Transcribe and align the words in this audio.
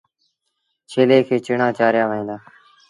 ڇيلي 0.91 1.19
کي 1.27 1.35
چڻآݩ 1.45 1.75
چآريآ 1.77 2.03
وهن 2.09 2.23
دآ۔ 2.29 2.37